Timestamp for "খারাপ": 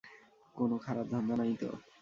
0.85-1.05